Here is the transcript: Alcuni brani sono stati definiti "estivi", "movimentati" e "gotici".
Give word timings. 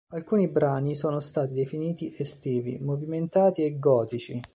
Alcuni 0.13 0.47
brani 0.49 0.95
sono 0.95 1.19
stati 1.19 1.53
definiti 1.53 2.15
"estivi", 2.17 2.79
"movimentati" 2.79 3.61
e 3.63 3.77
"gotici". 3.77 4.41